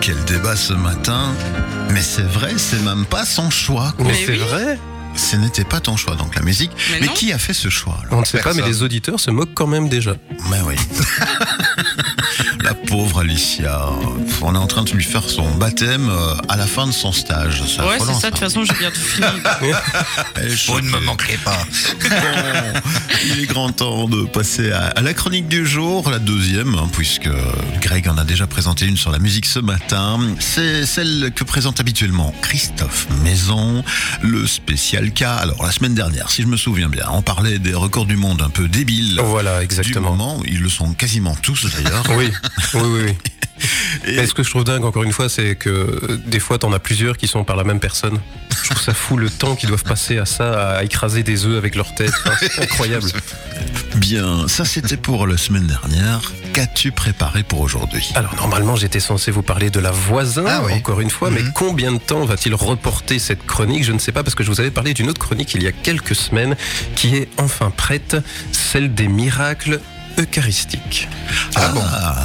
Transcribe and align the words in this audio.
quel 0.00 0.24
débat 0.24 0.56
ce 0.56 0.72
matin. 0.72 1.34
Mais 1.92 2.00
c'est 2.00 2.22
vrai, 2.26 2.54
c'est 2.56 2.80
même 2.82 3.04
pas 3.04 3.24
son 3.24 3.50
choix. 3.50 3.92
quoi. 3.96 4.06
Mais, 4.06 4.14
c'est 4.14 4.32
oui. 4.32 4.38
vrai 4.38 4.78
Ce 5.14 5.36
n'était 5.36 5.64
pas 5.64 5.80
ton 5.80 5.96
choix, 5.96 6.14
donc 6.16 6.34
la 6.36 6.42
musique. 6.42 6.70
Mais 7.00 7.08
qui 7.08 7.32
a 7.32 7.38
fait 7.38 7.52
ce 7.52 7.68
choix 7.68 7.98
alors 8.02 8.18
On 8.18 8.20
ne 8.20 8.24
sait 8.24 8.40
pas, 8.40 8.54
mais 8.54 8.62
les 8.62 8.82
auditeurs 8.82 9.20
se 9.20 9.30
moquent 9.30 9.54
quand 9.54 9.66
même 9.66 9.88
déjà. 9.88 10.16
Mais 10.50 10.60
oui. 10.66 10.76
La 12.70 12.76
pauvre 12.76 13.22
Alicia. 13.22 13.88
On 14.42 14.54
est 14.54 14.58
en 14.58 14.68
train 14.68 14.84
de 14.84 14.92
lui 14.92 15.02
faire 15.02 15.28
son 15.28 15.50
baptême 15.56 16.08
euh, 16.08 16.36
à 16.48 16.56
la 16.56 16.68
fin 16.68 16.86
de 16.86 16.92
son 16.92 17.10
stage. 17.10 17.62
Ouais, 17.62 17.98
c'est 17.98 18.14
ça. 18.14 18.30
De 18.30 18.36
toute 18.36 18.38
façon, 18.38 18.62
j'ai 18.64 18.74
bientôt 18.78 19.00
fini. 19.00 19.26
Elle 20.36 20.52
est 20.52 20.56
choquée. 20.56 20.86
manquerez 21.04 21.38
pas. 21.38 21.58
Bon, 22.00 22.80
il 23.26 23.40
est 23.40 23.46
grand 23.46 23.72
temps 23.72 24.06
de 24.06 24.22
passer 24.24 24.70
à, 24.70 25.00
la 25.00 25.14
chronique 25.14 25.48
du 25.48 25.66
jour, 25.66 26.08
la 26.10 26.20
deuxième, 26.20 26.76
hein, 26.76 26.88
puisque 26.92 27.28
Greg 27.80 28.06
en 28.08 28.16
a 28.18 28.24
déjà 28.24 28.46
présenté 28.46 28.86
une 28.86 28.96
sur 28.96 29.10
la 29.10 29.18
musique 29.18 29.46
ce 29.46 29.58
matin. 29.58 30.20
C'est 30.38 30.86
celle 30.86 31.32
que 31.34 31.42
présente 31.42 31.80
habituellement 31.80 32.32
Christophe 32.40 33.08
Maison, 33.24 33.82
le 34.22 34.46
spécial 34.46 35.10
cas. 35.10 35.34
Alors, 35.34 35.64
la 35.64 35.72
semaine 35.72 35.94
dernière, 35.94 36.30
si 36.30 36.42
je 36.42 36.46
me 36.46 36.56
souviens 36.56 36.88
bien, 36.88 37.06
on 37.10 37.22
parlait 37.22 37.58
des 37.58 37.74
records 37.74 38.06
du 38.06 38.16
monde 38.16 38.42
un 38.42 38.50
peu 38.50 38.68
débiles. 38.68 39.20
Voilà, 39.24 39.58
Du 39.58 39.64
exactement. 39.64 40.10
moment, 40.10 40.42
ils 40.46 40.60
le 40.60 40.68
sont 40.68 40.92
quasiment 40.92 41.34
tous 41.34 41.66
d'ailleurs. 41.66 42.04
Oui, 42.16 42.30
oui, 42.74 42.80
oui. 42.84 43.00
oui. 43.06 43.14
Et- 44.06 44.14
Et 44.14 44.26
ce 44.26 44.32
que 44.32 44.42
je 44.42 44.48
trouve 44.48 44.64
dingue, 44.64 44.84
encore 44.86 45.02
une 45.02 45.12
fois, 45.12 45.28
c'est 45.28 45.54
que 45.54 45.68
euh, 45.68 46.18
des 46.26 46.40
fois, 46.40 46.56
t'en 46.58 46.72
as 46.72 46.78
plusieurs 46.78 47.18
qui 47.18 47.26
sont 47.28 47.44
par 47.44 47.56
la 47.56 47.64
même 47.64 47.78
personne. 47.80 48.18
Je 48.62 48.70
trouve 48.70 48.80
ça 48.82 48.94
fou 48.94 49.18
le 49.18 49.28
temps 49.28 49.54
qu'ils 49.54 49.68
doivent 49.68 49.84
passer 49.84 50.16
à 50.16 50.24
ça, 50.24 50.76
à 50.78 50.84
écraser 50.84 51.22
des 51.22 51.44
œufs 51.44 51.58
avec 51.58 51.74
leur 51.74 51.94
tête. 51.94 52.12
Enfin, 52.24 52.36
c'est 52.40 52.62
incroyable. 52.62 53.10
Bien, 53.96 54.48
ça 54.48 54.64
c'était 54.64 54.96
pour 54.96 55.26
la 55.26 55.36
semaine 55.36 55.66
dernière. 55.66 56.32
Qu'as-tu 56.54 56.90
préparé 56.92 57.42
pour 57.42 57.60
aujourd'hui? 57.60 58.08
Alors, 58.14 58.34
normalement, 58.36 58.76
j'étais 58.76 59.00
censé 59.00 59.30
vous 59.30 59.42
parler 59.42 59.68
de 59.70 59.78
la 59.80 59.90
voisin, 59.90 60.44
Ah 60.48 60.62
oui. 60.64 60.72
encore 60.72 61.00
une 61.00 61.10
fois, 61.10 61.30
mais 61.30 61.42
Mhm. 61.42 61.52
combien 61.54 61.92
de 61.92 61.98
temps 61.98 62.24
va-t-il 62.24 62.54
reporter 62.54 63.18
cette 63.18 63.44
chronique? 63.44 63.84
Je 63.84 63.92
ne 63.92 63.98
sais 63.98 64.12
pas, 64.12 64.22
parce 64.22 64.34
que 64.34 64.42
je 64.42 64.50
vous 64.50 64.60
avais 64.60 64.70
parlé 64.70 64.94
d'une 64.94 65.10
autre 65.10 65.20
chronique 65.20 65.52
il 65.54 65.62
y 65.62 65.66
a 65.66 65.72
quelques 65.72 66.14
semaines, 66.16 66.56
qui 66.96 67.16
est 67.16 67.28
enfin 67.36 67.70
prête, 67.70 68.16
celle 68.52 68.94
des 68.94 69.08
miracles 69.08 69.80
eucharistiques. 70.18 71.08
Ah 71.54 71.68
bon 71.68 71.80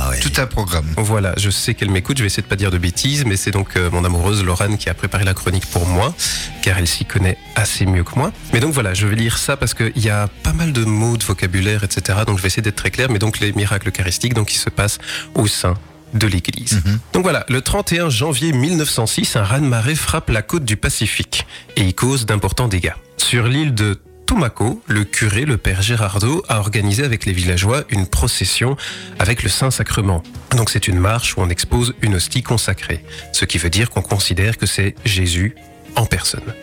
ouais. 0.10 0.20
Tout 0.20 0.32
un 0.38 0.46
programme. 0.46 0.86
Voilà, 0.98 1.34
je 1.38 1.50
sais 1.50 1.74
qu'elle 1.74 1.90
m'écoute, 1.92 2.18
je 2.18 2.24
vais 2.24 2.28
essayer 2.28 2.44
de 2.44 2.48
pas 2.48 2.56
dire 2.56 2.72
de 2.72 2.78
bêtises, 2.78 3.26
mais 3.26 3.36
c'est 3.38 3.52
donc 3.52 3.76
euh, 3.78 3.90
mon 3.92 4.04
amoureuse 4.04 4.44
Laurane 4.44 4.78
qui 4.78 4.90
a 4.90 4.94
préparé 4.94 5.24
la 5.24 5.34
chronique 5.34 5.66
pour 5.68 5.86
moi, 5.86 6.14
car 6.62 6.78
elle 6.78 6.88
s'y 6.88 7.06
connaît 7.06 7.38
assez 7.56 7.86
mieux 7.86 8.04
que 8.04 8.16
moi. 8.16 8.32
Mais 8.54 8.60
donc 8.60 8.74
voilà, 8.74 8.94
je 8.94 9.08
vais 9.08 9.16
lire 9.16 9.38
ça 9.38 9.58
parce 9.58 9.74
qu'il 9.74 9.98
y 9.98 10.10
a 10.10 10.28
pas 10.44 10.54
mal 10.54 10.74
de 10.74 10.84
mots, 10.84 11.18
de 11.18 11.24
vocabulaire, 11.24 11.84
etc. 11.84 12.20
Donc 12.26 12.38
je 12.38 12.44
vais 12.44 12.48
essayer 12.48 12.64
d'être 12.64 12.76
très 12.76 12.92
clair, 12.92 13.10
mais 13.10 13.20
donc 13.20 13.40
les 13.40 13.54
miracles 13.54 13.90
eucharistiques, 13.90 14.34
donc 14.34 14.48
qui 14.48 14.58
se 14.58 14.70
passent 14.70 15.00
au 15.34 15.48
sein 15.48 15.76
de 16.14 16.28
l'Église. 16.28 16.82
Mhm. 16.86 17.00
Donc 17.14 17.24
voilà, 17.24 17.46
le 17.50 17.62
31 17.62 18.10
janvier 18.10 18.54
1906, 18.54 19.36
un 19.36 19.44
raz-de-marée 19.44 19.96
frappe 19.96 20.30
la 20.30 20.42
côte 20.42 20.66
du 20.66 20.78
Pacifique 20.78 21.46
et 21.76 21.84
y 21.84 21.94
cause 21.94 22.26
d'importants 22.26 22.68
dégâts. 22.68 22.94
Sur 23.18 23.48
l'île 23.48 23.74
de 23.74 24.00
Tumaco, 24.26 24.82
le 24.88 25.04
curé, 25.04 25.46
le 25.46 25.58
père 25.58 25.82
Gérardo, 25.82 26.44
a 26.48 26.60
organisé 26.60 27.04
avec 27.04 27.26
les 27.26 27.34
villageois 27.34 27.84
une 27.90 28.08
procession 28.08 28.76
avec 29.20 29.44
le 29.44 29.50
Saint-Sacrement. 29.50 30.24
Donc 30.56 30.70
c'est 30.70 30.88
une 30.88 31.00
marche 31.00 31.38
où 31.38 31.42
on 31.42 31.50
expose 31.50 31.94
une 32.02 32.16
hostie 32.16 32.44
consacrée, 32.44 33.04
ce 33.34 33.46
qui 33.46 33.58
veut 33.58 33.70
dire 33.70 33.90
qu'on 33.90 34.02
considère 34.02 34.58
que 34.58 34.66
c'est 34.66 34.96
Jésus 35.06 35.56
en 35.96 36.06
personne. 36.06 36.54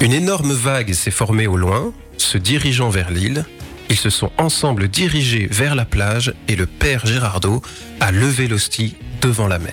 Une 0.00 0.12
énorme 0.12 0.52
vague 0.52 0.92
s'est 0.92 1.10
formée 1.10 1.46
au 1.46 1.56
loin, 1.56 1.92
se 2.16 2.38
dirigeant 2.38 2.90
vers 2.90 3.10
l'île. 3.10 3.44
Ils 3.90 3.96
se 3.96 4.10
sont 4.10 4.30
ensemble 4.36 4.88
dirigés 4.88 5.48
vers 5.50 5.74
la 5.74 5.84
plage 5.84 6.34
et 6.46 6.56
le 6.56 6.66
père 6.66 7.06
Gérardo 7.06 7.62
a 8.00 8.12
levé 8.12 8.48
l'hostie 8.48 8.96
devant 9.20 9.46
la 9.46 9.58
mer. 9.58 9.72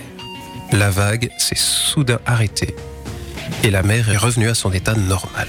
La 0.72 0.90
vague 0.90 1.30
s'est 1.38 1.54
soudain 1.54 2.18
arrêtée 2.26 2.74
et 3.62 3.70
la 3.70 3.82
mer 3.82 4.08
est 4.10 4.16
revenue 4.16 4.48
à 4.48 4.54
son 4.54 4.72
état 4.72 4.94
normal. 4.94 5.48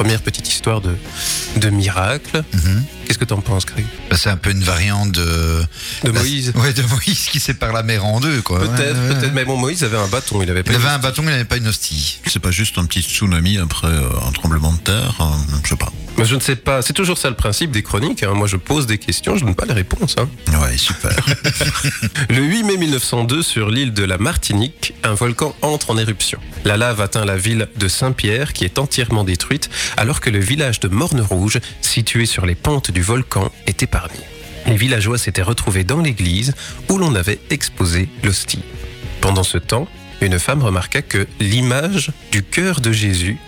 Première 0.00 0.22
petite 0.22 0.48
histoire 0.48 0.80
de, 0.80 0.96
de 1.56 1.68
miracle. 1.68 2.42
Mhm. 2.54 2.84
Qu'est-ce 3.04 3.18
que 3.18 3.26
t'en 3.26 3.42
penses, 3.42 3.66
Greg? 3.66 3.84
Bah, 4.08 4.16
c'est 4.16 4.30
un 4.30 4.38
peu 4.38 4.50
une 4.50 4.62
variante 4.62 5.12
de. 5.12 5.62
De 6.04 6.10
Bah, 6.10 6.20
Moïse 6.20 6.54
Ouais, 6.54 6.72
de 6.72 6.80
Moïse 6.84 7.28
qui 7.30 7.38
sépare 7.38 7.74
la 7.74 7.82
mer 7.82 8.06
en 8.06 8.18
deux, 8.18 8.40
quoi. 8.40 8.60
Peut-être, 8.60 8.96
Ouais, 8.96 9.08
ouais, 9.08 9.14
peut-être. 9.14 9.34
Mais 9.34 9.44
bon, 9.44 9.58
Moïse 9.58 9.84
avait 9.84 9.98
un 9.98 10.08
bâton, 10.08 10.40
il 10.40 10.48
avait 10.50 10.62
pas 10.62 10.72
Il 10.72 10.76
une 10.76 10.80
avait 10.86 10.94
un 10.94 10.98
bâton, 11.00 11.22
il 11.24 11.28
n'avait 11.28 11.44
pas 11.44 11.58
une 11.58 11.68
hostie. 11.68 12.18
C'est 12.26 12.38
pas 12.38 12.50
juste 12.50 12.78
un 12.78 12.86
petit 12.86 13.02
tsunami 13.02 13.58
après 13.58 13.88
euh, 13.88 14.08
un 14.26 14.32
tremblement 14.32 14.72
de 14.72 14.78
terre 14.78 15.18
euh, 15.20 15.24
Je 15.64 15.68
sais 15.68 15.76
pas. 15.76 15.92
Mais 16.20 16.26
je 16.26 16.34
ne 16.34 16.40
sais 16.40 16.54
pas. 16.56 16.82
C'est 16.82 16.92
toujours 16.92 17.16
ça 17.16 17.30
le 17.30 17.34
principe 17.34 17.70
des 17.70 17.82
chroniques. 17.82 18.22
hein. 18.22 18.32
Moi, 18.34 18.46
je 18.46 18.56
pose 18.56 18.86
des 18.86 18.98
questions, 18.98 19.36
je 19.38 19.44
donne 19.44 19.54
pas 19.54 19.64
les 19.64 19.72
réponses. 19.72 20.16
hein. 20.18 20.28
Ouais, 20.60 20.76
super. 20.76 21.16
Le 22.28 22.42
8 22.42 22.62
mai 22.64 22.76
1902, 22.76 23.42
sur 23.42 23.70
l'île 23.70 23.94
de 23.94 24.04
la 24.04 24.18
Martinique, 24.18 24.92
un 25.02 25.14
volcan 25.14 25.56
entre 25.62 25.90
en 25.90 25.96
éruption. 25.98 26.38
La 26.66 26.76
lave 26.76 27.00
atteint 27.00 27.24
la 27.24 27.38
ville 27.38 27.68
de 27.76 27.88
Saint-Pierre, 27.88 28.52
qui 28.52 28.66
est 28.66 28.78
entièrement 28.78 29.24
détruite, 29.24 29.70
alors 29.96 30.20
que 30.20 30.28
le 30.28 30.38
village 30.40 30.78
de 30.80 30.88
Morne-Rouge, 30.88 31.58
situé 31.80 32.26
sur 32.26 32.44
les 32.44 32.54
pentes 32.54 32.90
du 32.90 33.00
volcan, 33.00 33.50
est 33.66 33.82
épargné. 33.82 34.20
Les 34.66 34.76
villageois 34.76 35.16
s'étaient 35.16 35.40
retrouvés 35.42 35.84
dans 35.84 36.02
l'église 36.02 36.54
où 36.90 36.98
l'on 36.98 37.14
avait 37.14 37.38
exposé 37.48 38.10
l'hostie. 38.22 38.62
Pendant 39.22 39.42
ce 39.42 39.56
temps, 39.56 39.88
une 40.20 40.38
femme 40.38 40.62
remarqua 40.62 41.00
que 41.00 41.26
l'image 41.40 42.12
du 42.30 42.42
cœur 42.42 42.80
de 42.82 42.92
Jésus 42.92 43.38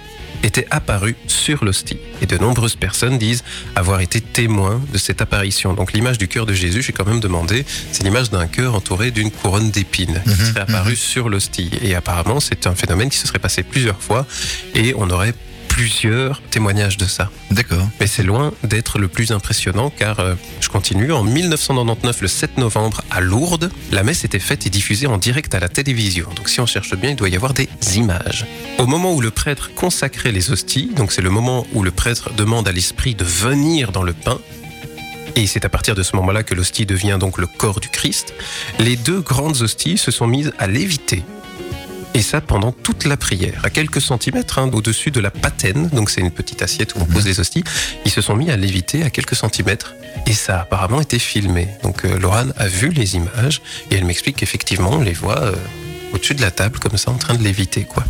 était 0.43 0.67
apparue 0.71 1.17
sur 1.27 1.65
l'hostie. 1.65 1.99
Et 2.21 2.27
de 2.27 2.39
nombreuses 2.39 2.77
personnes 2.77 3.19
disent 3.19 3.45
avoir 3.75 4.01
été 4.01 4.21
témoins 4.21 4.81
de 4.93 4.99
cette 4.99 5.21
apparition. 5.21 5.75
Donc 5.75 5.93
l'image 5.93 6.19
du 6.19 6.29
cœur 6.29 6.47
de 6.47 6.53
Jésus, 6.53 6.83
j'ai 6.83 6.93
quand 6.93 7.07
même 7.07 7.21
demandé, 7.21 7.65
c'est 7.93 8.03
l'image 8.03 8.31
d'un 8.31 8.47
cœur 8.47 8.75
entouré 8.75 9.11
d'une 9.11 9.31
couronne 9.31 9.71
d'épines 9.71 10.21
qui 10.25 10.31
serait 10.31 10.61
apparue 10.61 10.97
sur 10.97 11.29
l'hostie. 11.29 11.71
Et 11.83 11.95
apparemment, 11.95 12.41
c'est 12.41 12.67
un 12.67 12.75
phénomène 12.75 13.11
qui 13.11 13.19
se 13.19 13.27
serait 13.27 13.39
passé 13.39 13.63
plusieurs 13.63 14.01
fois 14.01 14.27
et 14.75 14.95
on 14.97 15.11
aurait 15.11 15.35
plusieurs 15.73 16.43
témoignages 16.51 16.99
de 16.99 17.07
ça. 17.07 17.31
D'accord. 17.51 17.89
Mais 17.99 18.07
c'est 18.07 18.23
loin 18.23 18.53
d'être 18.63 18.99
le 18.99 19.09
plus 19.09 19.33
impressionnant 19.33 19.91
car, 19.91 20.21
euh, 20.21 20.35
je 20.61 20.69
continue, 20.69 21.13
en 21.13 21.25
1999, 21.25 22.21
le 22.21 22.29
7 22.29 22.59
novembre, 22.59 23.03
à 23.11 23.23
Lourdes, 23.23 23.71
la 23.91 24.03
messe 24.03 24.25
était 24.25 24.39
faite 24.39 24.67
et 24.67 24.71
diffusée 24.71 25.07
en 25.07 25.17
direct 25.17 25.55
à 25.55 25.61
la 25.61 25.71
télévision. 25.71 26.29
Donc 26.37 26.51
si 26.51 26.61
on 26.61 26.67
cherche 26.67 26.95
bien, 26.95 27.11
il 27.11 27.17
doit 27.17 27.31
y 27.31 27.37
avoir 27.37 27.55
des 27.55 27.69
images. 27.97 28.47
Au 28.79 28.87
moment 28.87 29.15
où 29.15 29.23
le 29.23 29.31
prêtre 29.31 29.71
consacrait 29.75 30.31
les 30.31 30.51
hosties, 30.51 30.91
donc 30.95 31.11
c'est 31.11 31.23
le 31.23 31.31
moment 31.31 31.67
où 31.73 31.83
le 31.83 31.91
prêtre 31.91 32.31
demande 32.35 32.69
à 32.69 32.73
l'esprit 32.73 33.15
de 33.15 33.25
venir 33.25 33.93
dans 33.93 34.03
le 34.03 34.13
pain, 34.13 34.39
et 35.37 35.47
c'est 35.47 35.65
à 35.65 35.71
partir 35.71 35.95
de 35.95 36.03
ce 36.03 36.15
moment-là 36.17 36.43
que 36.43 36.55
l'hostie 36.55 36.85
devient 36.85 37.17
donc 37.19 37.39
le 37.39 37.47
corps 37.47 37.81
du 37.81 37.89
Christ, 37.89 38.35
les 38.79 38.97
deux 38.97 39.21
grandes 39.21 39.63
hosties 39.63 39.97
se 39.97 40.11
sont 40.11 40.27
mises 40.27 40.53
à 40.59 40.67
léviter. 40.67 41.23
Et 42.15 42.21
ça 42.21 42.41
pendant 42.43 42.73
toute 42.73 43.05
la 43.05 43.17
prière, 43.17 43.63
à 43.65 43.71
quelques 43.71 44.01
centimètres 44.03 44.59
hein, 44.59 44.71
au-dessus 44.73 45.11
de 45.11 45.21
la 45.21 45.31
patène, 45.31 45.89
donc 45.89 46.11
c'est 46.11 46.21
une 46.21 46.31
petite 46.31 46.61
assiette 46.61 46.95
où 46.95 46.99
on 47.01 47.07
pose 47.07 47.25
les 47.25 47.41
hosties, 47.41 47.65
ils 48.05 48.11
se 48.11 48.21
sont 48.21 48.37
mis 48.37 48.51
à 48.51 48.57
léviter 48.57 49.03
à 49.03 49.11
quelques 49.11 49.35
centimètres. 49.35 49.95
Et 50.27 50.35
ça 50.35 50.59
a 50.59 50.63
apparemment 50.63 51.01
été 51.01 51.19
filmé. 51.19 51.69
Donc 51.83 52.05
euh, 52.05 52.19
Laurane 52.19 52.53
a 52.59 52.69
vu 52.69 52.91
les 52.91 53.17
images 53.17 53.63
et 53.91 53.95
elle 53.95 54.05
m'explique 54.05 54.37
qu'effectivement 54.37 54.91
on 54.93 55.01
les 55.01 55.15
voit 55.15 55.43
euh, 55.43 55.55
au-dessus 56.13 56.35
de 56.35 56.43
la 56.43 56.51
table 56.51 56.79
comme 56.79 56.99
ça 56.99 57.11
en 57.11 57.17
train 57.17 57.35
de 57.35 57.43
léviter 57.43 57.85
quoi. 57.85 58.05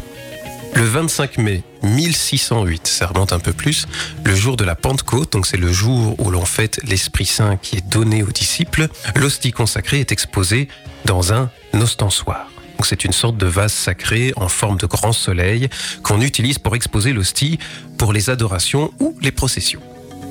Le 0.75 0.85
25 0.85 1.39
mai 1.39 1.63
1608, 1.83 2.87
ça 2.87 3.07
remonte 3.07 3.33
un 3.33 3.39
peu 3.39 3.53
plus, 3.53 3.87
le 4.25 4.35
jour 4.35 4.57
de 4.57 4.65
la 4.65 4.75
Pentecôte, 4.75 5.33
donc 5.33 5.47
c'est 5.47 5.59
le 5.59 5.71
jour 5.71 6.17
où 6.19 6.31
l'on 6.31 6.47
fête 6.47 6.81
l'Esprit 6.85 7.27
Saint 7.27 7.57
qui 7.57 7.77
est 7.77 7.87
donné 7.87 8.23
aux 8.23 8.31
disciples, 8.31 8.89
l'hostie 9.15 9.53
consacrée 9.53 10.01
est 10.01 10.13
exposée 10.13 10.69
dans 11.05 11.35
un 11.35 11.51
ostensoir. 11.75 12.52
C'est 12.85 13.05
une 13.05 13.13
sorte 13.13 13.37
de 13.37 13.47
vase 13.47 13.73
sacré 13.73 14.33
en 14.37 14.49
forme 14.49 14.77
de 14.77 14.87
grand 14.87 15.13
soleil 15.13 15.69
qu'on 16.03 16.21
utilise 16.21 16.59
pour 16.59 16.75
exposer 16.75 17.13
l'hostie 17.13 17.59
pour 17.99 18.13
les 18.13 18.31
adorations 18.31 18.93
ou 19.01 19.17
les 19.21 19.33
processions. 19.33 19.83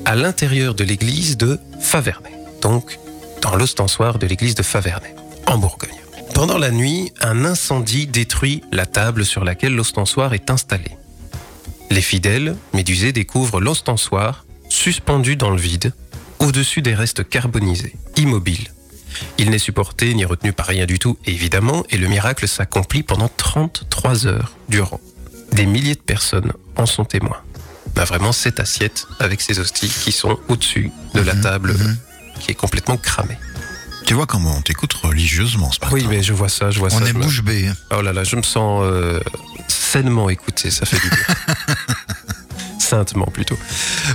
À 0.04 0.14
l'intérieur 0.14 0.74
de 0.74 0.84
l'église 0.84 1.36
de 1.36 1.58
Favernay, 1.80 2.32
donc 2.60 2.98
dans 3.40 3.56
l'ostensoir 3.56 4.18
de 4.18 4.26
l'église 4.26 4.54
de 4.54 4.62
Favernay, 4.62 5.14
en 5.46 5.58
Bourgogne. 5.58 5.90
Pendant 6.34 6.58
la 6.58 6.70
nuit, 6.70 7.12
un 7.20 7.44
incendie 7.44 8.06
détruit 8.06 8.62
la 8.72 8.86
table 8.86 9.24
sur 9.24 9.44
laquelle 9.44 9.74
l'ostensoir 9.74 10.32
est 10.34 10.50
installé. 10.50 10.96
Les 11.90 12.00
fidèles, 12.00 12.56
médusés, 12.72 13.12
découvrent 13.12 13.60
l'ostensoir 13.60 14.44
suspendu 14.68 15.36
dans 15.36 15.50
le 15.50 15.60
vide, 15.60 15.92
au-dessus 16.38 16.80
des 16.80 16.94
restes 16.94 17.28
carbonisés, 17.28 17.94
immobile. 18.16 18.68
Il 19.38 19.50
n'est 19.50 19.58
supporté 19.58 20.14
ni 20.14 20.24
retenu 20.24 20.52
par 20.52 20.66
rien 20.66 20.86
du 20.86 20.98
tout, 20.98 21.18
évidemment, 21.26 21.84
et 21.90 21.96
le 21.98 22.08
miracle 22.08 22.46
s'accomplit 22.48 23.02
pendant 23.02 23.28
33 23.28 24.26
heures 24.26 24.52
durant. 24.68 25.00
Des 25.52 25.66
milliers 25.66 25.94
de 25.94 26.00
personnes 26.00 26.52
en 26.76 26.86
sont 26.86 27.04
témoins. 27.04 27.40
On 27.96 28.00
a 28.00 28.04
vraiment 28.04 28.32
cette 28.32 28.58
assiette 28.60 29.06
avec 29.20 29.40
ces 29.42 29.58
hosties 29.58 29.88
qui 29.90 30.12
sont 30.12 30.38
au-dessus 30.48 30.90
de 31.14 31.20
la 31.20 31.34
Mhm, 31.34 31.42
table 31.42 31.72
mhm. 31.74 31.96
qui 32.40 32.50
est 32.52 32.54
complètement 32.54 32.96
cramée. 32.96 33.36
tu 34.06 34.14
vois 34.14 34.26
comment 34.26 34.56
on 34.56 34.62
t'écoute 34.62 34.92
religieusement 34.94 35.70
ce 35.70 35.78
matin. 35.80 35.92
Oui, 35.94 36.06
mais 36.08 36.22
je 36.22 36.32
vois 36.32 36.48
ça, 36.48 36.70
je 36.70 36.78
vois 36.78 36.90
ça. 36.90 36.98
On 37.02 37.06
est 37.06 37.12
bouche 37.12 37.42
bée. 37.42 37.68
hein. 37.68 37.74
Oh 37.96 38.00
là 38.02 38.12
là, 38.12 38.24
je 38.24 38.34
me 38.36 38.42
sens 38.42 38.82
euh, 38.84 39.20
sainement 39.68 40.28
écouté, 40.30 40.70
ça 40.70 40.86
fait 40.86 40.98
du 40.98 41.08
bien. 41.10 41.54
saintement 42.92 43.26
plutôt. 43.26 43.58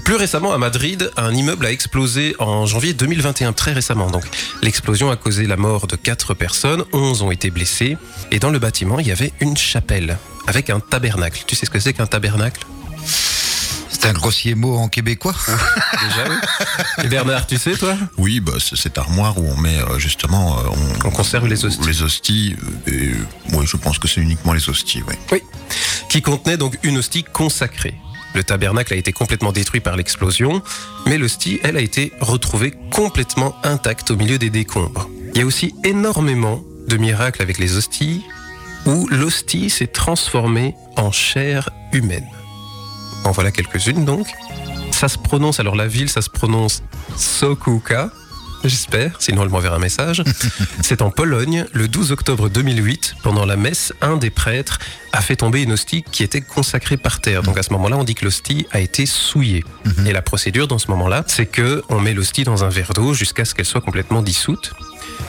Plus 0.03 0.15
récemment, 0.15 0.53
à 0.53 0.57
Madrid, 0.59 1.09
un 1.17 1.33
immeuble 1.33 1.65
a 1.65 1.71
explosé 1.71 2.35
en 2.37 2.65
janvier 2.67 2.93
2021, 2.93 3.53
très 3.53 3.73
récemment. 3.73 4.11
Donc, 4.11 4.23
l'explosion 4.61 5.09
a 5.09 5.15
causé 5.15 5.47
la 5.47 5.57
mort 5.57 5.87
de 5.87 5.95
quatre 5.95 6.35
personnes, 6.35 6.83
11 6.93 7.23
ont 7.23 7.31
été 7.31 7.49
blessés, 7.49 7.97
et 8.31 8.37
dans 8.39 8.51
le 8.51 8.59
bâtiment, 8.59 8.99
il 8.99 9.07
y 9.07 9.11
avait 9.11 9.33
une 9.39 9.57
chapelle 9.57 10.17
avec 10.45 10.69
un 10.69 10.79
tabernacle. 10.79 11.43
Tu 11.47 11.55
sais 11.55 11.65
ce 11.65 11.71
que 11.71 11.79
c'est 11.79 11.93
qu'un 11.93 12.05
tabernacle? 12.05 12.65
C'est 13.89 14.05
un 14.05 14.13
grossier 14.13 14.53
mot 14.53 14.77
en 14.77 14.89
québécois. 14.89 15.33
Déjà, 15.47 16.29
oui. 16.29 16.35
Et 17.03 17.07
Bernard, 17.07 17.47
tu 17.47 17.57
sais, 17.57 17.73
toi? 17.75 17.95
Oui, 18.19 18.39
bah, 18.39 18.51
c'est 18.59 18.77
cette 18.77 18.99
armoire 18.99 19.39
où 19.39 19.49
on 19.49 19.57
met 19.57 19.79
euh, 19.79 19.97
justement. 19.97 20.59
euh, 20.59 20.63
On 21.03 21.09
conserve 21.09 21.47
les 21.47 21.65
hosties. 21.65 21.87
Les 21.87 22.03
hosties. 22.03 22.55
euh, 22.87 22.91
Et, 22.91 23.11
oui, 23.53 23.65
je 23.65 23.75
pense 23.75 23.97
que 23.97 24.07
c'est 24.07 24.21
uniquement 24.21 24.53
les 24.53 24.69
hosties, 24.69 25.01
oui. 25.07 25.15
Oui. 25.31 25.41
Qui 26.09 26.21
contenait 26.21 26.57
donc 26.57 26.77
une 26.83 26.99
hostie 26.99 27.23
consacrée. 27.23 27.95
Le 28.37 28.43
tabernacle 28.43 28.93
a 28.93 28.97
été 28.97 29.13
complètement 29.13 29.51
détruit 29.51 29.79
par 29.79 29.95
l'explosion, 29.95 30.61
mais 31.07 31.17
l'hostie, 31.17 31.59
elle, 31.63 31.75
a 31.75 31.81
été 31.81 32.13
retrouvée 32.21 32.71
complètement 32.91 33.55
intacte 33.63 34.11
au 34.11 34.15
milieu 34.15 34.37
des 34.37 34.51
décombres. 34.51 35.09
Il 35.33 35.39
y 35.39 35.41
a 35.41 35.45
aussi 35.47 35.73
énormément 35.83 36.63
de 36.87 36.97
miracles 36.97 37.41
avec 37.41 37.57
les 37.57 37.77
hosties, 37.77 38.21
où 38.85 39.07
l'hostie 39.07 39.71
s'est 39.71 39.87
transformée 39.87 40.75
en 40.97 41.11
chair 41.11 41.71
humaine. 41.93 42.27
En 43.23 43.31
voilà 43.31 43.49
quelques-unes 43.49 44.05
donc. 44.05 44.27
Ça 44.91 45.07
se 45.07 45.17
prononce, 45.17 45.59
alors 45.59 45.75
la 45.75 45.87
ville, 45.87 46.07
ça 46.07 46.21
se 46.21 46.29
prononce 46.29 46.83
Sokuka, 47.15 48.11
j'espère, 48.69 49.17
sinon 49.19 49.43
elle 49.43 49.49
m'enverra 49.49 49.75
un 49.75 49.79
message. 49.79 50.23
C'est 50.81 51.01
en 51.01 51.11
Pologne, 51.11 51.65
le 51.73 51.87
12 51.87 52.11
octobre 52.11 52.49
2008, 52.49 53.15
pendant 53.23 53.45
la 53.45 53.55
messe, 53.55 53.93
un 54.01 54.17
des 54.17 54.29
prêtres 54.29 54.79
a 55.13 55.21
fait 55.21 55.35
tomber 55.35 55.63
une 55.63 55.71
hostie 55.71 56.03
qui 56.03 56.23
était 56.23 56.41
consacrée 56.41 56.97
par 56.97 57.21
terre. 57.21 57.43
Donc 57.43 57.57
à 57.57 57.63
ce 57.63 57.71
moment-là, 57.73 57.97
on 57.97 58.03
dit 58.03 58.15
que 58.15 58.25
l'hostie 58.25 58.67
a 58.71 58.79
été 58.79 59.05
souillée. 59.05 59.63
Et 60.05 60.13
la 60.13 60.21
procédure 60.21 60.67
dans 60.67 60.77
ce 60.77 60.89
moment-là, 60.91 61.23
c'est 61.27 61.45
que 61.45 61.83
on 61.89 61.99
met 61.99 62.13
l'hostie 62.13 62.43
dans 62.43 62.63
un 62.63 62.69
verre 62.69 62.93
d'eau 62.93 63.13
jusqu'à 63.13 63.45
ce 63.45 63.55
qu'elle 63.55 63.65
soit 63.65 63.81
complètement 63.81 64.21
dissoute. 64.21 64.73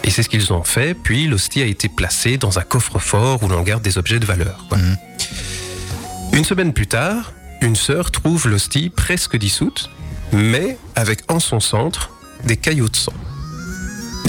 Et 0.05 0.11
c'est 0.11 0.23
ce 0.23 0.29
qu'ils 0.29 0.53
ont 0.53 0.65
fait. 0.65 0.95
Puis 0.95 1.27
l'hostie 1.27 1.63
a 1.63 1.67
été 1.67 1.89
placée 1.89 2.37
dans 2.37 2.59
un 2.59 2.63
coffre-fort 2.63 3.43
où 3.43 3.49
l'on 3.49 3.63
garde 3.63 3.83
des 3.83 3.99
objets 3.99 4.19
de 4.19 4.27
valeur. 4.27 4.67
quoi. 4.69 4.79
Une 6.33 6.45
semaine 6.45 6.73
plus 6.73 6.87
tard, 6.87 7.33
une 7.61 7.77
sœur 7.77 8.11
trouve 8.11 8.49
l'hostie 8.49 8.91
presque 8.91 9.37
dissoute, 9.37 9.91
mais 10.33 10.79
avec 10.95 11.23
en 11.29 11.41
son 11.41 11.61
centre 11.61 12.11
des 12.45 12.57
caillots 12.57 12.89
de 12.89 12.97
sang. 12.97 13.13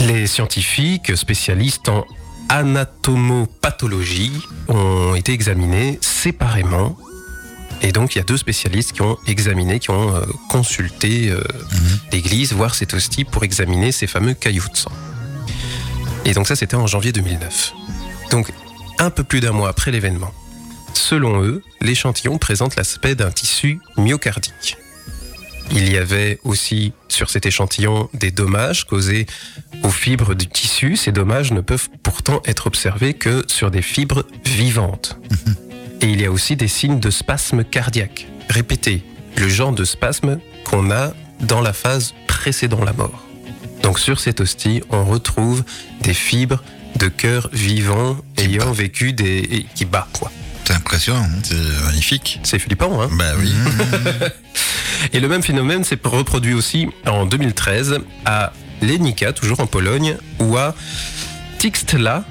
Les 0.07 0.27
scientifiques 0.27 1.15
spécialistes 1.17 1.89
en 1.89 2.05
anatomopathologie 2.49 4.33
ont 4.67 5.15
été 5.15 5.33
examinés 5.33 5.99
séparément. 6.01 6.97
Et 7.81 7.91
donc, 7.91 8.15
il 8.15 8.17
y 8.17 8.21
a 8.21 8.25
deux 8.25 8.37
spécialistes 8.37 8.91
qui 8.91 9.01
ont 9.01 9.17
examiné, 9.27 9.79
qui 9.79 9.91
ont 9.91 10.13
euh, 10.13 10.25
consulté 10.49 11.29
euh, 11.29 11.41
l'église, 12.11 12.51
voir 12.53 12.75
cette 12.75 12.93
hostie 12.93 13.23
pour 13.23 13.43
examiner 13.43 13.91
ces 13.93 14.07
fameux 14.07 14.33
caillots 14.33 14.67
de 14.71 14.77
sang. 14.77 14.91
Et 16.25 16.33
donc 16.33 16.47
ça, 16.47 16.55
c'était 16.55 16.75
en 16.75 16.87
janvier 16.87 17.13
2009. 17.13 17.73
Donc, 18.31 18.51
un 18.97 19.09
peu 19.09 19.23
plus 19.23 19.39
d'un 19.39 19.53
mois 19.53 19.69
après 19.69 19.91
l'événement. 19.91 20.33
Selon 20.93 21.41
eux, 21.41 21.63
l'échantillon 21.79 22.37
présente 22.37 22.75
l'aspect 22.75 23.15
d'un 23.15 23.31
tissu 23.31 23.79
myocardique. 23.97 24.77
Il 25.71 25.89
y 25.89 25.97
avait 25.97 26.39
aussi 26.43 26.93
sur 27.09 27.29
cet 27.29 27.45
échantillon 27.45 28.09
des 28.13 28.31
dommages 28.31 28.85
causés 28.85 29.25
aux 29.83 29.89
fibres 29.89 30.33
du 30.35 30.47
tissu. 30.47 30.95
Ces 30.95 31.11
dommages 31.11 31.51
ne 31.51 31.61
peuvent 31.61 31.89
pourtant 32.03 32.41
être 32.45 32.67
observés 32.67 33.13
que 33.13 33.43
sur 33.47 33.71
des 33.71 33.81
fibres 33.81 34.25
vivantes. 34.45 35.17
Et 36.01 36.07
il 36.07 36.21
y 36.21 36.25
a 36.25 36.31
aussi 36.31 36.55
des 36.55 36.67
signes 36.67 36.99
de 36.99 37.09
spasme 37.09 37.63
cardiaque. 37.63 38.27
Répétez, 38.49 39.03
le 39.37 39.49
genre 39.49 39.71
de 39.73 39.83
spasme 39.83 40.39
qu'on 40.63 40.91
a 40.91 41.13
dans 41.41 41.61
la 41.61 41.73
phase 41.73 42.13
précédant 42.27 42.83
la 42.83 42.93
mort. 42.93 43.25
Donc 43.83 43.99
sur 43.99 44.19
cette 44.19 44.41
hostie, 44.41 44.81
on 44.89 45.05
retrouve 45.05 45.63
des 46.01 46.13
fibres 46.13 46.63
de 46.97 47.07
cœur 47.07 47.49
vivant 47.53 48.17
ayant 48.37 48.71
vécu 48.71 49.13
des... 49.13 49.37
et 49.39 49.65
qui 49.75 49.85
bat, 49.85 50.07
quoi. 50.13 50.31
C'est 50.65 50.73
impressionnant. 50.73 51.23
hein. 51.23 51.39
C'est 51.43 51.85
magnifique. 51.85 52.39
C'est 52.43 52.59
flippant, 52.59 53.01
hein 53.01 53.09
Bah 53.17 53.31
oui. 53.39 53.51
Et 55.13 55.19
le 55.19 55.27
même 55.27 55.43
phénomène 55.43 55.83
s'est 55.83 55.99
reproduit 56.03 56.53
aussi 56.53 56.87
en 57.05 57.25
2013 57.25 57.99
à 58.25 58.53
Lenica, 58.81 59.33
toujours 59.33 59.59
en 59.59 59.67
Pologne, 59.67 60.17
ou 60.39 60.57
à 60.57 60.75
Tixtla 61.57 62.23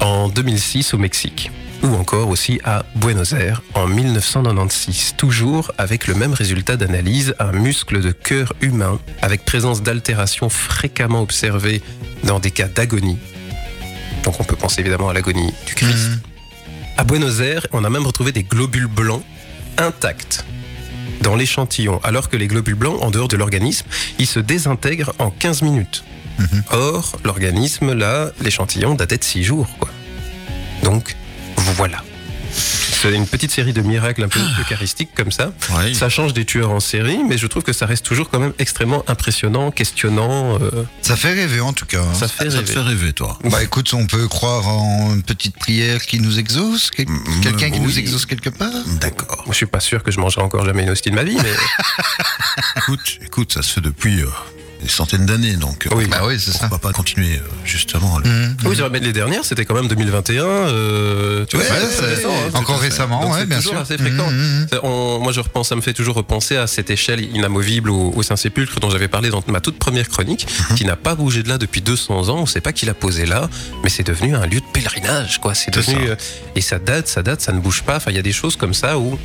en 0.00 0.28
2006 0.28 0.94
au 0.94 0.98
Mexique. 0.98 1.50
Ou 1.82 1.94
encore 1.96 2.28
aussi 2.28 2.60
à 2.64 2.84
Buenos 2.96 3.32
Aires 3.32 3.60
en 3.74 3.86
1996, 3.86 5.14
toujours 5.18 5.70
avec 5.76 6.06
le 6.06 6.14
même 6.14 6.32
résultat 6.32 6.76
d'analyse, 6.76 7.34
un 7.38 7.52
muscle 7.52 8.00
de 8.00 8.10
cœur 8.10 8.54
humain 8.62 8.98
avec 9.20 9.44
présence 9.44 9.82
d'altérations 9.82 10.48
fréquemment 10.48 11.20
observées 11.20 11.82
dans 12.24 12.38
des 12.38 12.50
cas 12.50 12.68
d'agonie. 12.68 13.18
Donc 14.24 14.40
on 14.40 14.44
peut 14.44 14.56
penser 14.56 14.80
évidemment 14.80 15.10
à 15.10 15.12
l'agonie 15.12 15.52
du 15.66 15.74
Christ. 15.74 16.08
Mhm. 16.08 16.20
À 16.96 17.04
Buenos 17.04 17.40
Aires, 17.40 17.66
on 17.72 17.84
a 17.84 17.90
même 17.90 18.06
retrouvé 18.06 18.32
des 18.32 18.44
globules 18.44 18.86
blancs 18.86 19.22
intacts 19.76 20.44
dans 21.22 21.36
l'échantillon, 21.36 22.00
alors 22.02 22.28
que 22.28 22.36
les 22.36 22.46
globules 22.46 22.74
blancs, 22.74 23.02
en 23.02 23.10
dehors 23.10 23.28
de 23.28 23.36
l'organisme, 23.36 23.86
ils 24.18 24.26
se 24.26 24.40
désintègrent 24.40 25.12
en 25.18 25.30
15 25.30 25.62
minutes. 25.62 26.04
Or, 26.70 27.16
l'organisme, 27.24 27.92
là, 27.92 28.30
l'échantillon 28.40 28.94
datait 28.94 29.18
de 29.18 29.24
6 29.24 29.44
jours. 29.44 29.68
Quoi. 29.78 29.90
Donc, 30.82 31.14
voilà. 31.56 32.02
C'est 33.04 33.14
une 33.14 33.26
petite 33.26 33.50
série 33.50 33.74
de 33.74 33.82
miracles 33.82 34.22
un 34.24 34.28
peu 34.28 34.40
eucharistiques 34.60 35.10
comme 35.14 35.30
ça. 35.30 35.52
Oui. 35.76 35.94
Ça 35.94 36.08
change 36.08 36.32
des 36.32 36.44
tueurs 36.46 36.70
en 36.70 36.80
série, 36.80 37.18
mais 37.28 37.36
je 37.36 37.46
trouve 37.46 37.62
que 37.62 37.74
ça 37.74 37.84
reste 37.84 38.04
toujours 38.04 38.30
quand 38.30 38.38
même 38.40 38.54
extrêmement 38.58 39.04
impressionnant, 39.08 39.70
questionnant. 39.70 40.58
euh, 40.60 40.84
Ça 41.02 41.14
fait 41.14 41.34
rêver 41.34 41.60
en 41.60 41.74
tout 41.74 41.84
cas. 41.84 42.00
hein. 42.00 42.14
ça 42.14 42.28
fait 42.28 42.50
Ça 42.50 42.62
te 42.62 42.70
fait 42.70 42.80
rêver, 42.80 43.12
toi. 43.12 43.38
Bah 43.44 43.62
écoute, 43.62 43.92
on 43.92 44.06
peut 44.06 44.26
croire 44.26 44.66
en 44.68 45.14
une 45.14 45.22
petite 45.22 45.56
prière 45.58 46.00
qui 46.06 46.18
nous 46.18 46.38
exauce, 46.38 46.90
quel- 46.90 47.06
quelqu'un 47.42 47.70
qui 47.70 47.78
oui. 47.78 47.84
nous 47.84 47.98
exauce 47.98 48.24
quelque 48.24 48.48
part. 48.50 48.72
D'accord. 49.00 49.44
Je 49.48 49.52
suis 49.52 49.66
pas 49.66 49.80
sûr 49.80 50.02
que 50.02 50.10
je 50.10 50.18
mangerai 50.18 50.40
encore 50.42 50.64
jamais 50.64 50.82
une 50.84 50.90
hostie 50.90 51.10
de 51.10 51.14
ma 51.14 51.24
vie, 51.24 51.36
mais 51.36 51.52
Écoute, 52.78 53.18
écoute, 53.22 53.52
ça 53.52 53.62
se 53.62 53.72
fait 53.74 53.80
depuis 53.80 54.20
euh, 54.22 54.28
des 54.84 54.90
centaines 54.90 55.24
d'années, 55.26 55.56
donc. 55.56 55.86
euh, 55.86 55.94
Oui. 55.96 56.06
Bah 56.06 56.20
oui, 56.26 56.38
c'est 56.38 56.52
ça. 56.52 56.60
Pourquoi 56.60 56.78
pas 56.78 56.92
continuer, 56.92 57.36
euh, 57.38 57.48
justement. 57.64 58.18
le- 58.18 58.28
Mhm. 58.28 58.56
oui, 58.66 58.76
les 59.00 59.12
dernières, 59.12 59.44
c'était 59.44 59.64
quand 59.64 59.74
même 59.74 59.88
2021. 59.88 60.44
euh, 60.44 61.44
tu 61.46 61.56
vois, 61.56 61.64
Ouais, 61.64 61.72
c'est 61.90 61.96
c'est- 61.96 62.06
récent, 62.06 62.28
hein. 62.28 62.50
encore 62.58 62.78
récemment, 62.80 63.22
Donc 63.22 63.32
ouais, 63.32 63.40
c'est 63.40 63.46
bien 63.46 63.56
toujours 63.56 63.72
sûr. 63.72 63.80
assez 63.80 63.96
fréquent. 63.98 64.30
Mhm, 64.30 64.60
mhm. 64.72 64.78
On- 64.82 65.20
moi, 65.20 65.32
je 65.32 65.40
repense, 65.40 65.68
ça 65.70 65.76
me 65.76 65.80
fait 65.80 65.94
toujours 65.94 66.14
repenser 66.16 66.56
à 66.56 66.66
cette 66.66 66.90
échelle 66.90 67.20
inamovible 67.34 67.90
au, 67.90 68.12
au 68.14 68.22
Saint-Sépulcre 68.22 68.78
dont 68.80 68.90
j'avais 68.90 69.08
parlé 69.08 69.30
dans 69.30 69.42
ma 69.48 69.60
toute 69.60 69.78
première 69.78 70.08
chronique, 70.08 70.46
Mhm. 70.70 70.76
qui 70.76 70.84
n'a 70.84 70.96
pas 70.96 71.14
bougé 71.14 71.42
de 71.42 71.48
là 71.48 71.56
depuis 71.58 71.80
200 71.80 72.28
ans. 72.28 72.36
On 72.38 72.42
ne 72.42 72.46
sait 72.46 72.60
pas 72.60 72.72
qui 72.72 72.84
l'a 72.84 72.94
posé 72.94 73.24
là, 73.26 73.48
mais 73.82 73.88
c'est 73.90 74.06
devenu 74.06 74.36
un 74.36 74.46
lieu 74.46 74.60
de 74.60 74.66
pèlerinage, 74.72 75.40
quoi. 75.40 75.54
C'est 75.54 75.74
C'est 75.74 75.80
devenu 75.80 76.06
ça. 76.06 76.12
euh, 76.12 76.16
et 76.56 76.60
ça 76.60 76.78
date, 76.78 77.08
ça 77.08 77.22
date, 77.22 77.40
ça 77.40 77.52
ne 77.52 77.60
bouge 77.60 77.82
pas. 77.82 77.96
Enfin, 77.96 78.10
il 78.10 78.16
y 78.16 78.20
a 78.20 78.22
des 78.22 78.32
choses 78.32 78.56
comme 78.56 78.74
ça 78.74 78.98
où 78.98 79.18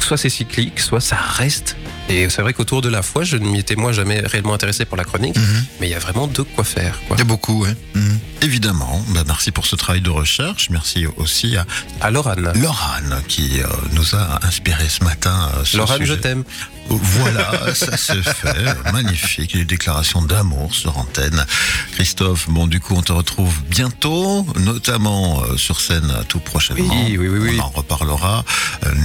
soit 0.00 0.16
c'est 0.16 0.30
cyclique, 0.30 0.80
soit 0.80 1.00
ça 1.00 1.16
reste. 1.16 1.76
Et 2.08 2.28
c'est 2.28 2.42
vrai 2.42 2.52
qu'autour 2.52 2.82
de 2.82 2.88
la 2.90 3.02
foi, 3.02 3.24
je 3.24 3.36
ne 3.36 3.46
m'y 3.48 3.58
étais 3.60 3.76
moi 3.76 3.92
jamais 3.92 4.20
réellement 4.20 4.52
intéressé 4.54 4.84
pour 4.84 4.96
la 4.96 5.04
chronique, 5.04 5.36
Mhm. 5.36 5.64
mais 5.80 5.88
il 5.88 5.90
y 5.90 5.94
a 5.94 5.98
vraiment 5.98 6.26
de 6.26 6.42
quoi 6.42 6.62
faire. 6.64 7.00
Quoi. 7.08 7.16
Il 7.16 7.20
y 7.20 7.22
a 7.22 7.24
beaucoup, 7.24 7.62
ouais. 7.64 7.74
Mhm. 7.94 8.18
Évidemment. 8.44 9.02
Bah, 9.14 9.22
merci 9.26 9.52
pour 9.52 9.64
ce 9.64 9.74
travail 9.74 10.02
de 10.02 10.10
recherche. 10.10 10.68
Merci 10.68 11.06
aussi 11.16 11.56
à 11.56 11.64
Anne, 12.02 12.12
Laurane 12.12 13.22
qui 13.26 13.60
euh, 13.60 13.66
nous 13.92 14.14
a 14.14 14.44
inspiré 14.46 14.86
ce 14.86 15.02
matin. 15.02 15.50
euh, 15.56 15.64
ce 15.64 16.04
je 16.04 16.12
t'aime. 16.12 16.44
Voilà, 16.90 17.74
ça 17.74 17.96
s'est 17.96 18.22
fait. 18.22 18.92
Magnifique. 18.92 19.54
Les 19.54 19.64
déclarations 19.64 20.20
d'amour 20.20 20.74
sur 20.74 20.98
antenne. 20.98 21.46
Christophe, 21.92 22.50
bon, 22.50 22.66
du 22.66 22.80
coup, 22.80 22.94
on 22.94 23.00
te 23.02 23.12
retrouve 23.12 23.54
bientôt, 23.70 24.46
notamment 24.60 25.42
euh, 25.44 25.56
sur 25.56 25.80
scène 25.80 26.10
euh, 26.10 26.22
tout 26.28 26.40
prochainement. 26.40 26.94
Oui, 27.06 27.16
oui, 27.18 27.28
oui, 27.28 27.38
oui. 27.38 27.56
On 27.58 27.62
en 27.64 27.68
reparlera. 27.70 28.44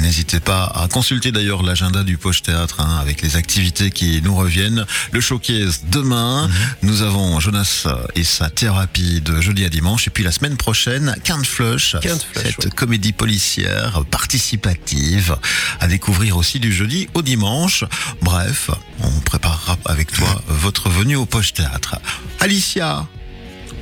N'hésitez 0.01 0.41
pas 0.41 0.65
à 0.65 0.89
consulter 0.89 1.31
d'ailleurs 1.31 1.63
l'agenda 1.63 2.03
du 2.03 2.17
Poche 2.17 2.41
Théâtre 2.41 2.81
hein, 2.81 2.98
avec 3.01 3.22
les 3.22 3.38
activités 3.38 3.91
qui 3.91 4.22
nous 4.22 4.36
reviennent. 4.36 4.86
Le 5.13 5.22
showcase 5.22 5.84
demain. 5.89 6.50
Nous 6.81 7.01
avons 7.03 7.39
Jonas 7.39 7.88
et 8.15 8.25
sa 8.25 8.50
thérapie 8.50 9.22
de 9.22 9.28
jeudi 9.41 9.65
à 9.65 9.69
dimanche. 9.69 10.07
Et 10.07 10.09
puis 10.09 10.24
la 10.24 10.31
semaine 10.31 10.57
prochaine, 10.57 11.15
Quinte 11.24 11.45
Flush. 11.45 11.95
Cette 12.01 12.65
ouais. 12.65 12.71
comédie 12.75 13.13
policière 13.13 14.03
participative 14.09 15.38
à 15.79 15.88
découvrir 15.88 16.38
aussi 16.38 16.59
du 16.59 16.71
jeudi 16.74 17.07
au 17.13 17.21
dimanche. 17.21 17.83
Bref, 18.21 18.69
on 19.01 19.09
préparera 19.21 19.77
avec 19.86 20.12
toi 20.12 20.27
votre 20.48 20.89
venue 20.89 21.15
au 21.15 21.25
Poche 21.25 21.53
Théâtre. 21.53 21.95
Alicia, 22.39 23.05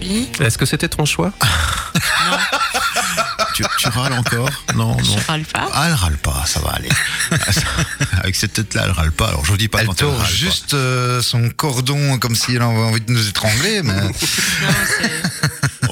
Oui, 0.02 0.30
Est-ce 0.40 0.58
que 0.58 0.66
c'était 0.66 0.90
ton 0.90 1.06
choix? 1.06 1.32
tu, 3.58 3.64
tu 3.80 3.88
râles 3.90 4.14
encore 4.14 4.50
Non, 4.76 4.96
non. 4.96 5.04
je 5.04 5.28
râle 5.28 5.44
pas. 5.46 5.70
Ah, 5.74 5.86
elle 5.88 5.94
râle 5.94 6.18
pas, 6.18 6.44
ça 6.46 6.60
va 6.60 6.70
aller. 6.72 6.90
Avec 8.20 8.36
cette 8.36 8.54
tête-là, 8.54 8.84
elle 8.86 8.92
râle 8.92 9.12
pas. 9.12 9.28
Alors 9.30 9.44
je 9.46 9.52
vous 9.52 9.58
dis 9.58 9.68
pas 9.68 9.82
Elle 9.82 9.88
quand 9.88 10.02
elle 10.02 10.08
râle. 10.10 10.28
juste 10.32 10.74
euh, 10.74 11.22
son 11.22 11.50
cordon 11.50 12.18
comme 12.20 12.36
si 12.36 12.56
elle 12.56 12.62
avait 12.62 12.78
envie 12.78 13.02
de 13.02 13.12
nous 13.12 13.28
étrangler, 13.28 13.82
mais 13.84 13.94
Non, 14.02 14.12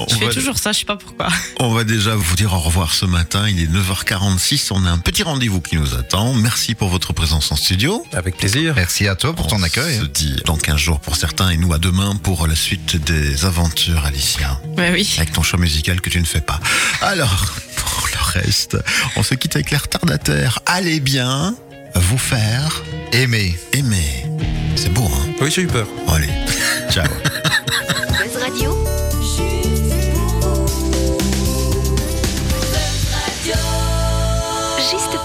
Je 0.08 0.14
fais 0.16 0.26
va- 0.26 0.32
toujours 0.32 0.58
ça, 0.58 0.72
je 0.72 0.78
sais 0.80 0.84
pas 0.84 0.96
pourquoi. 0.96 1.28
On 1.60 1.72
va 1.72 1.84
déjà 1.84 2.14
vous 2.14 2.36
dire 2.36 2.52
au 2.52 2.58
revoir 2.60 2.92
ce 2.94 3.04
matin. 3.06 3.48
Il 3.48 3.60
est 3.60 3.66
9h46. 3.66 4.68
On 4.72 4.84
a 4.84 4.90
un 4.90 4.98
petit 4.98 5.22
rendez-vous 5.22 5.60
qui 5.60 5.76
nous 5.76 5.94
attend. 5.94 6.34
Merci 6.34 6.74
pour 6.74 6.88
votre 6.88 7.12
présence 7.12 7.50
en 7.52 7.56
studio. 7.56 8.04
Avec 8.12 8.36
plaisir. 8.36 8.74
Merci 8.76 9.08
à 9.08 9.14
toi 9.14 9.34
pour 9.34 9.46
ton 9.46 9.56
On 9.56 9.62
accueil. 9.62 9.98
se 9.98 10.04
dit 10.04 10.36
dans 10.44 10.56
15 10.56 10.76
jours 10.76 11.00
pour 11.00 11.16
certains 11.16 11.50
et 11.50 11.56
nous 11.56 11.72
à 11.72 11.78
demain 11.78 12.16
pour 12.16 12.46
la 12.46 12.56
suite 12.56 12.96
des 12.96 13.44
aventures, 13.44 14.04
Alicia. 14.04 14.60
Oui. 14.76 15.14
Avec 15.18 15.32
ton 15.32 15.42
choix 15.42 15.58
musical 15.58 16.00
que 16.00 16.10
tu 16.10 16.20
ne 16.20 16.26
fais 16.26 16.40
pas. 16.40 16.60
Alors, 17.00 17.46
pour 17.76 18.08
le 18.12 18.40
reste, 18.40 18.76
on 19.16 19.22
se 19.22 19.34
quitte 19.34 19.56
avec 19.56 19.70
les 19.70 19.76
retardataires. 19.76 20.58
Allez 20.66 21.00
bien 21.00 21.54
vous 21.94 22.18
faire 22.18 22.82
Aimer. 23.12 23.58
aimer. 23.72 24.26
C'est 24.74 24.92
beau, 24.92 25.04
hein? 25.10 25.28
Oui, 25.40 25.50
j'ai 25.50 25.62
eu 25.62 25.66
peur. 25.66 25.86
Allez, 26.08 26.28
ciao. 26.90 27.06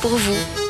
Pour 0.02 0.18
vous. 0.18 0.61